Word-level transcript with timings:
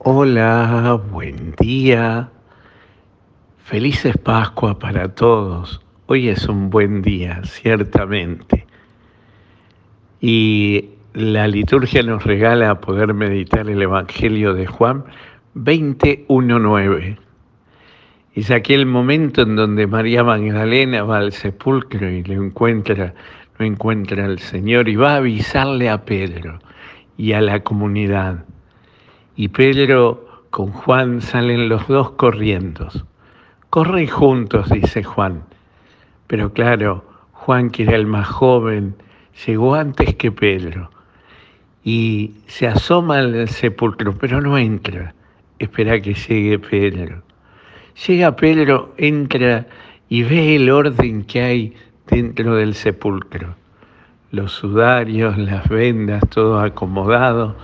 Hola, 0.00 1.00
buen 1.10 1.56
día. 1.58 2.30
Felices 3.64 4.16
Pascua 4.16 4.78
para 4.78 5.12
todos. 5.12 5.80
Hoy 6.06 6.28
es 6.28 6.46
un 6.48 6.70
buen 6.70 7.02
día, 7.02 7.40
ciertamente. 7.42 8.64
Y 10.20 10.90
la 11.14 11.48
liturgia 11.48 12.04
nos 12.04 12.22
regala 12.22 12.80
poder 12.80 13.12
meditar 13.12 13.68
el 13.68 13.82
Evangelio 13.82 14.54
de 14.54 14.68
Juan 14.68 15.02
21.9. 15.56 17.18
Es 18.34 18.52
aquel 18.52 18.86
momento 18.86 19.42
en 19.42 19.56
donde 19.56 19.88
María 19.88 20.22
Magdalena 20.22 21.02
va 21.02 21.18
al 21.18 21.32
sepulcro 21.32 22.08
y 22.08 22.22
le 22.22 22.34
encuentra, 22.34 23.14
no 23.58 23.66
encuentra 23.66 24.26
al 24.26 24.38
Señor 24.38 24.88
y 24.88 24.94
va 24.94 25.14
a 25.14 25.16
avisarle 25.16 25.90
a 25.90 26.04
Pedro 26.04 26.60
y 27.16 27.32
a 27.32 27.40
la 27.40 27.64
comunidad. 27.64 28.44
Y 29.38 29.46
Pedro 29.46 30.42
con 30.50 30.72
Juan 30.72 31.20
salen 31.20 31.68
los 31.68 31.86
dos 31.86 32.10
corriendo. 32.10 32.88
Corren 33.70 34.08
juntos, 34.08 34.68
dice 34.68 35.04
Juan. 35.04 35.44
Pero 36.26 36.52
claro, 36.52 37.04
Juan, 37.30 37.70
que 37.70 37.84
era 37.84 37.94
el 37.94 38.08
más 38.08 38.26
joven, 38.26 38.96
llegó 39.46 39.76
antes 39.76 40.16
que 40.16 40.32
Pedro 40.32 40.90
y 41.84 42.32
se 42.48 42.66
asoma 42.66 43.18
al 43.18 43.48
sepulcro, 43.48 44.12
pero 44.18 44.40
no 44.40 44.58
entra. 44.58 45.14
Espera 45.60 46.00
que 46.00 46.14
llegue 46.14 46.58
Pedro. 46.58 47.22
Llega 48.08 48.34
Pedro, 48.34 48.92
entra 48.96 49.68
y 50.08 50.24
ve 50.24 50.56
el 50.56 50.68
orden 50.68 51.22
que 51.22 51.42
hay 51.42 51.74
dentro 52.08 52.56
del 52.56 52.74
sepulcro. 52.74 53.54
Los 54.32 54.50
sudarios, 54.50 55.38
las 55.38 55.68
vendas, 55.68 56.28
todo 56.28 56.58
acomodado 56.58 57.54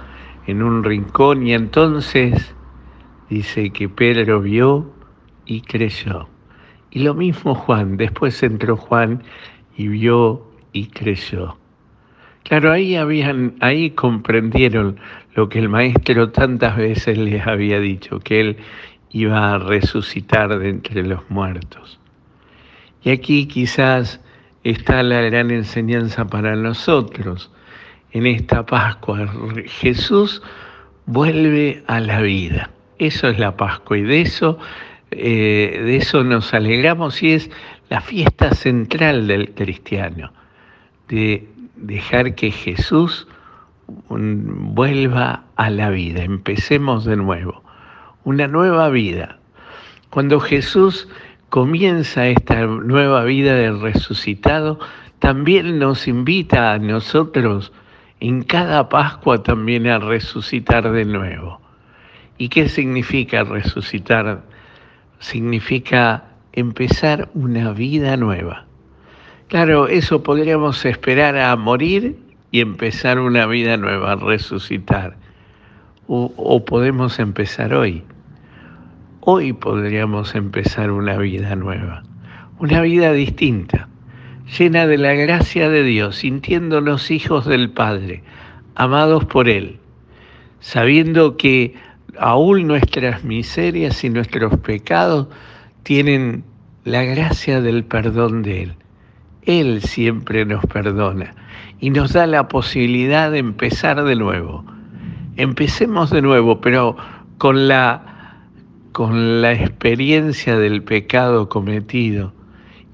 en 0.47 0.62
un 0.62 0.84
rincón 0.84 1.47
y 1.47 1.55
entonces 1.55 2.55
dice 3.30 3.71
que 3.71 3.88
Pedro 3.88 4.41
vio 4.41 4.93
y 5.46 5.63
creyó. 5.63 6.29
Y 6.91 7.01
lo 7.01 7.15
mismo 7.15 7.55
Juan, 7.55 7.96
después 7.96 8.43
entró 8.43 8.77
Juan 8.77 9.23
y 9.77 9.88
vio 9.88 10.46
y 10.73 10.87
creyó. 10.87 11.57
Claro, 12.45 12.73
ahí 12.73 12.95
habían, 12.95 13.55
ahí 13.60 13.91
comprendieron 13.91 14.99
lo 15.35 15.49
que 15.49 15.59
el 15.59 15.68
maestro 15.71 16.30
tantas 16.30 16.77
veces 16.77 17.16
les 17.16 17.46
había 17.46 17.80
dicho, 17.80 18.21
que 18.21 18.40
él 18.40 18.57
iba 19.11 19.55
a 19.55 19.59
resucitar 19.59 20.59
de 20.59 20.68
entre 20.68 21.05
los 21.05 21.29
muertos. 21.30 21.99
Y 23.02 23.11
aquí 23.11 23.46
quizás 23.46 24.21
está 24.63 25.02
la 25.02 25.21
gran 25.23 25.51
enseñanza 25.51 26.27
para 26.27 26.55
nosotros 26.57 27.51
en 28.15 28.26
esta 28.26 28.65
Pascua. 28.65 29.29
Jesús 29.66 30.40
vuelve 31.04 31.84
a 31.87 32.01
la 32.01 32.23
vida. 32.23 32.71
Eso 32.98 33.29
es 33.29 33.38
la 33.38 33.56
Pascua 33.56 33.98
y 33.98 34.02
de 34.02 34.23
eso, 34.23 34.59
eh, 35.10 35.82
de 35.84 35.96
eso 35.96 36.24
nos 36.24 36.54
alegramos 36.54 37.23
y 37.23 37.32
es 37.32 37.51
la 37.90 38.01
fiesta 38.01 38.52
central 38.52 39.26
del 39.26 39.52
cristiano, 39.52 40.32
de 41.09 41.46
dejar 41.76 42.34
que 42.34 42.51
Jesús 42.51 43.26
vuelva 44.09 45.45
a 45.56 45.68
la 45.68 45.90
vida, 45.90 46.23
empecemos 46.23 47.04
de 47.04 47.16
nuevo, 47.16 47.62
una 48.23 48.46
nueva 48.46 48.88
vida. 48.88 49.38
Cuando 50.09 50.40
Jesús 50.40 51.09
comienza 51.51 52.28
esta 52.28 52.65
nueva 52.66 53.24
vida 53.24 53.54
del 53.56 53.80
resucitado, 53.80 54.78
también 55.18 55.78
nos 55.78 56.09
invita 56.09 56.73
a 56.73 56.78
nosotros 56.78 57.73
en 58.27 58.43
cada 58.43 58.89
Pascua 58.89 59.43
también 59.43 59.87
a 59.87 59.99
resucitar 59.99 60.91
de 60.91 61.05
nuevo. 61.05 61.61
¿Y 62.39 62.49
qué 62.49 62.71
significa 62.71 63.45
resucitar? 63.45 64.41
Significa 65.19 66.25
empezar 66.55 67.28
una 67.34 67.72
vida 67.72 68.17
nueva. 68.17 68.65
Claro, 69.49 69.89
eso 69.89 70.23
podríamos 70.23 70.87
esperar 70.87 71.37
a 71.37 71.55
morir 71.57 72.17
y 72.51 72.63
empezar 72.63 73.19
una 73.19 73.45
vida 73.45 73.77
nueva, 73.77 74.17
resucitar. 74.17 75.19
O, 76.07 76.33
o, 76.34 76.65
podemos 76.65 77.19
empezar 77.19 77.75
hoy. 77.75 78.05
Hoy 79.21 79.53
podríamos 79.53 80.34
empezar 80.34 80.91
una 80.91 81.19
vida 81.19 81.57
nueva, 81.57 82.03
una 82.59 82.81
vida 82.81 83.13
distinta 83.13 83.89
llena 84.47 84.87
de 84.87 84.99
la 84.99 85.15
gracia 85.15 85.69
de 85.69 85.82
Dios, 85.82 86.16
sintiéndonos 86.16 87.10
hijos 87.10 87.47
del 87.47 87.71
Padre, 87.71 88.22
amados 88.75 89.25
por 89.25 89.49
Él, 89.49 89.78
sabiendo 90.60 91.37
que 91.37 91.75
aún 92.19 92.66
nuestras 92.66 93.25
miserias 93.25 94.04
y 94.04 94.10
nuestros 94.10 94.59
pecados 94.59 95.28
tienen 95.83 96.44
la 96.84 97.03
gracia 97.03 97.60
del 97.60 97.84
perdón 97.84 98.43
de 98.43 98.65
Él. 98.65 98.75
Él 99.43 99.83
siempre 99.83 100.44
nos 100.44 100.65
perdona 100.66 101.34
y 101.81 101.91
nos 101.91 102.12
da 102.12 102.27
la 102.27 102.49
posibilidad 102.49 103.31
de 103.31 103.38
empezar 103.38 104.03
de 104.04 104.16
nuevo. 104.16 104.65
Empecemos 105.37 106.10
de 106.10 106.22
nuevo, 106.22 106.60
pero 106.60 106.97
con 107.38 107.69
la, 107.69 108.38
con 108.93 109.43
la 109.43 109.53
experiencia 109.53 110.56
del 110.56 110.83
pecado 110.83 111.49
cometido 111.49 112.34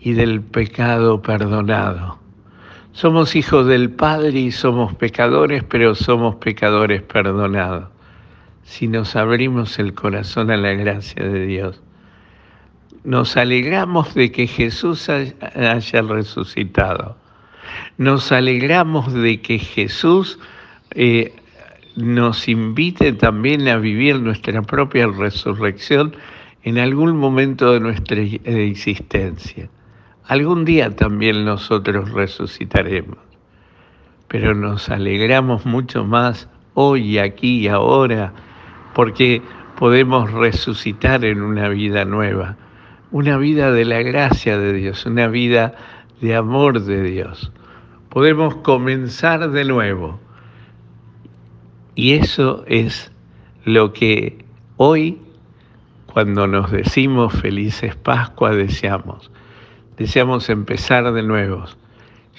y 0.00 0.14
del 0.14 0.40
pecado 0.40 1.20
perdonado. 1.22 2.18
Somos 2.92 3.36
hijos 3.36 3.66
del 3.66 3.90
Padre 3.90 4.40
y 4.40 4.50
somos 4.50 4.94
pecadores, 4.94 5.62
pero 5.64 5.94
somos 5.94 6.36
pecadores 6.36 7.02
perdonados. 7.02 7.88
Si 8.64 8.88
nos 8.88 9.14
abrimos 9.14 9.78
el 9.78 9.94
corazón 9.94 10.50
a 10.50 10.56
la 10.56 10.72
gracia 10.72 11.22
de 11.22 11.46
Dios, 11.46 11.82
nos 13.04 13.36
alegramos 13.36 14.14
de 14.14 14.30
que 14.32 14.46
Jesús 14.46 15.08
haya 15.08 16.02
resucitado. 16.02 17.16
Nos 17.96 18.32
alegramos 18.32 19.12
de 19.12 19.40
que 19.40 19.58
Jesús 19.58 20.38
eh, 20.90 21.32
nos 21.96 22.48
invite 22.48 23.12
también 23.12 23.68
a 23.68 23.76
vivir 23.76 24.20
nuestra 24.20 24.62
propia 24.62 25.06
resurrección 25.06 26.14
en 26.62 26.78
algún 26.78 27.16
momento 27.16 27.72
de 27.72 27.80
nuestra 27.80 28.20
existencia. 28.20 29.68
Algún 30.30 30.64
día 30.64 30.94
también 30.94 31.44
nosotros 31.44 32.12
resucitaremos, 32.12 33.18
pero 34.28 34.54
nos 34.54 34.88
alegramos 34.88 35.66
mucho 35.66 36.04
más 36.04 36.48
hoy, 36.74 37.18
aquí 37.18 37.62
y 37.62 37.66
ahora, 37.66 38.32
porque 38.94 39.42
podemos 39.76 40.30
resucitar 40.30 41.24
en 41.24 41.42
una 41.42 41.68
vida 41.68 42.04
nueva, 42.04 42.56
una 43.10 43.38
vida 43.38 43.72
de 43.72 43.84
la 43.84 44.02
gracia 44.02 44.56
de 44.56 44.72
Dios, 44.72 45.04
una 45.04 45.26
vida 45.26 45.74
de 46.20 46.36
amor 46.36 46.80
de 46.80 47.02
Dios. 47.02 47.50
Podemos 48.08 48.54
comenzar 48.58 49.50
de 49.50 49.64
nuevo. 49.64 50.20
Y 51.96 52.12
eso 52.12 52.62
es 52.68 53.10
lo 53.64 53.92
que 53.92 54.44
hoy, 54.76 55.18
cuando 56.06 56.46
nos 56.46 56.70
decimos 56.70 57.34
felices 57.34 57.96
Pascua, 57.96 58.54
deseamos 58.54 59.32
deseamos 60.00 60.48
empezar 60.48 61.12
de 61.12 61.22
nuevo, 61.22 61.66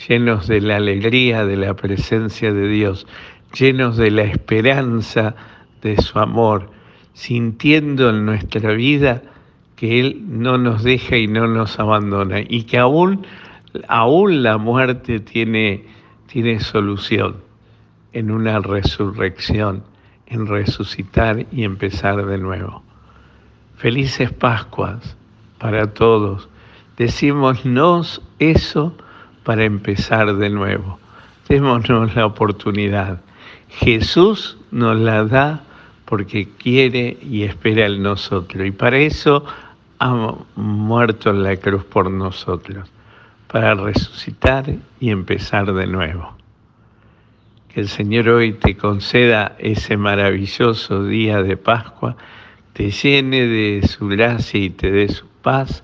llenos 0.08 0.48
de 0.48 0.62
la 0.62 0.78
alegría 0.78 1.46
de 1.46 1.58
la 1.58 1.76
presencia 1.76 2.52
de 2.52 2.68
Dios, 2.68 3.06
llenos 3.54 3.98
de 3.98 4.10
la 4.10 4.24
esperanza 4.24 5.36
de 5.84 6.02
su 6.02 6.18
amor, 6.18 6.72
sintiendo 7.14 8.10
en 8.10 8.26
nuestra 8.26 8.74
vida 8.74 9.22
que 9.76 10.00
Él 10.00 10.24
no 10.28 10.58
nos 10.58 10.84
deja 10.84 11.18
y 11.18 11.28
no 11.28 11.46
nos 11.46 11.78
abandona 11.78 12.40
y 12.40 12.64
que 12.64 12.80
aún, 12.80 13.28
aún 13.88 14.42
la 14.42 14.58
muerte 14.58 15.20
tiene, 15.20 15.86
tiene 16.26 16.62
solución 16.62 17.44
en 18.12 18.32
una 18.32 18.58
resurrección, 18.58 19.84
en 20.26 20.48
resucitar 20.48 21.46
y 21.52 21.64
empezar 21.64 22.26
de 22.26 22.40
nuevo. 22.40 22.82
Felices 23.76 24.34
Pascuas 24.34 25.16
para 25.60 25.94
todos 25.94 26.50
Decímonos 27.02 28.22
eso 28.38 28.96
para 29.44 29.64
empezar 29.64 30.36
de 30.36 30.52
nuevo. 30.52 31.00
Démonos 31.50 32.14
la 32.16 32.28
oportunidad. 32.28 33.22
Jesús 33.70 34.60
nos 34.70 35.00
la 35.00 35.26
da 35.26 35.64
porque 36.06 36.48
quiere 36.60 37.18
y 37.24 37.42
espera 37.42 37.88
en 37.88 38.04
nosotros. 38.04 38.68
Y 38.68 38.70
para 38.70 39.00
eso 39.00 39.44
ha 39.98 40.36
muerto 40.56 41.32
en 41.32 41.42
la 41.42 41.58
cruz 41.58 41.84
por 41.86 42.12
nosotros, 42.12 42.88
para 43.48 43.74
resucitar 43.74 44.72
y 45.00 45.10
empezar 45.10 45.74
de 45.74 45.88
nuevo. 45.88 46.36
Que 47.74 47.82
el 47.82 47.88
Señor 47.88 48.30
hoy 48.30 48.54
te 48.54 48.78
conceda 48.78 49.56
ese 49.58 49.98
maravilloso 49.98 51.04
día 51.06 51.42
de 51.42 51.58
Pascua, 51.58 52.16
te 52.74 52.92
llene 52.92 53.48
de 53.48 53.88
su 53.88 54.08
gracia 54.08 54.60
y 54.60 54.70
te 54.70 54.92
dé 54.92 55.10
su 55.10 55.26
paz 55.42 55.84